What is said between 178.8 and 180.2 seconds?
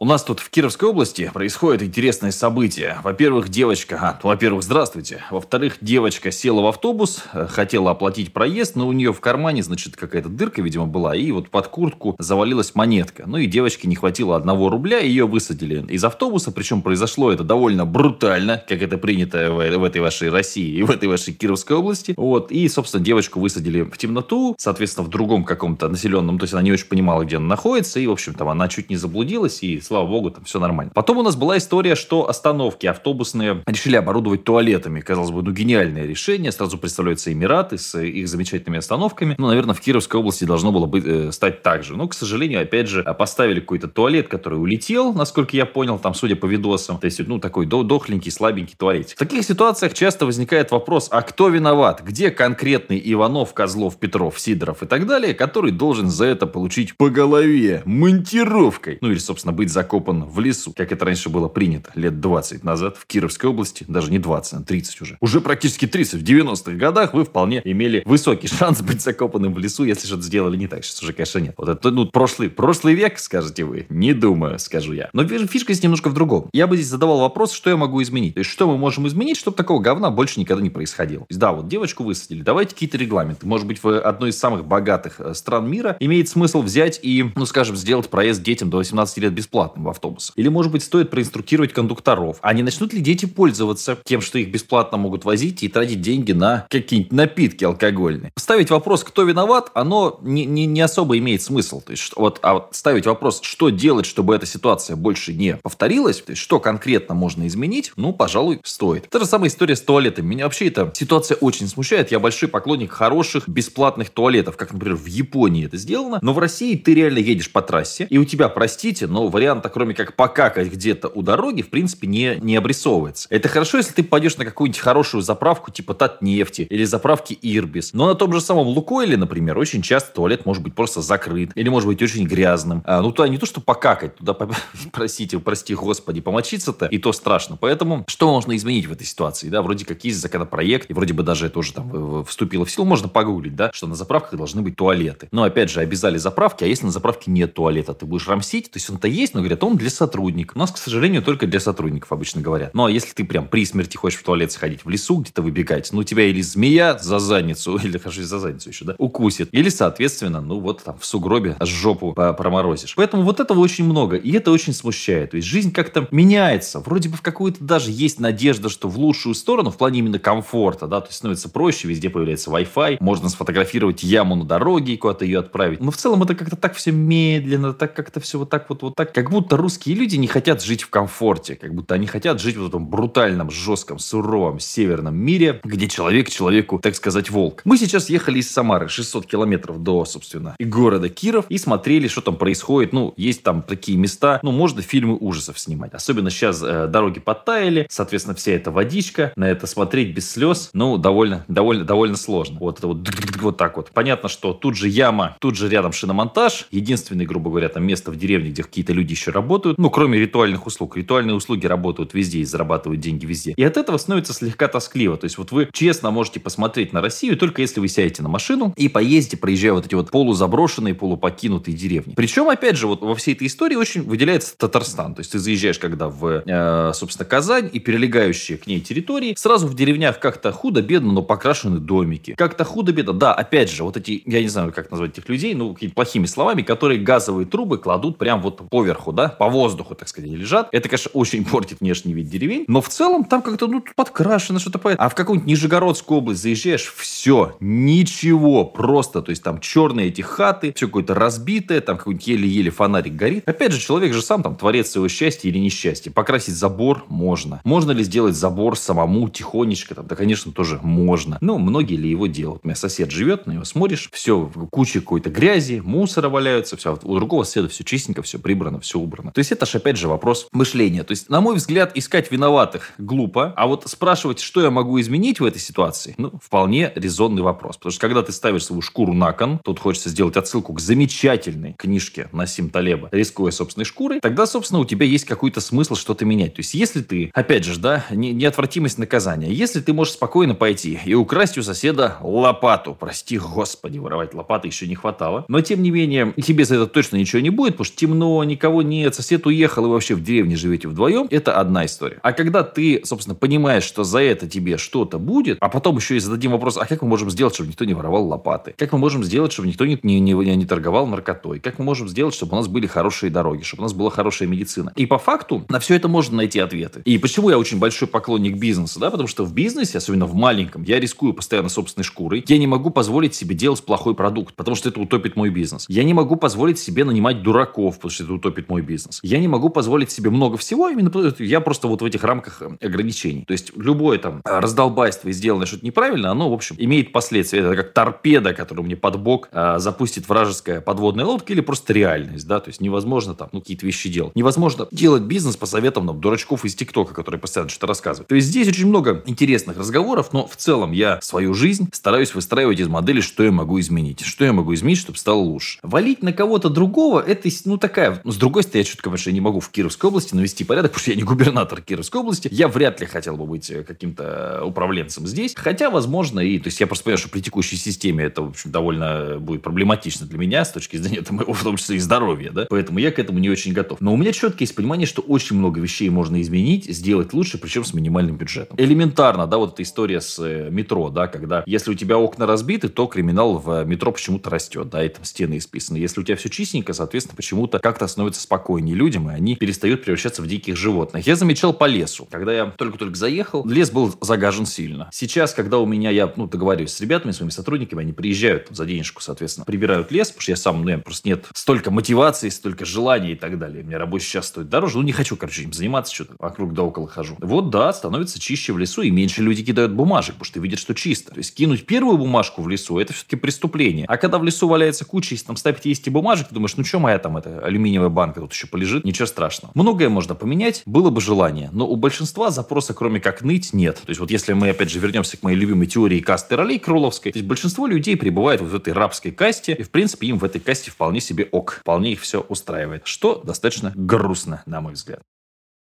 вот так, как будто русские люди